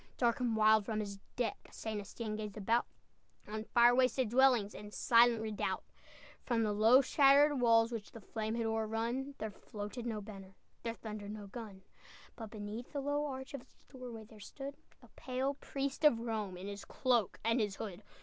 [0.17, 2.01] Dark and wild, from his deck St.
[2.01, 2.87] Estienne gazed about,
[3.47, 5.83] On fire wasted dwellings, And silent redoubt;
[6.43, 10.95] From the low, shattered walls Which the flame had o'errun, There floated no banner, There
[10.95, 11.83] thundered no gun!
[12.35, 16.57] But beneath the low arch Of its doorway there stood A pale priest of Rome,
[16.57, 18.01] In his cloak and his hood.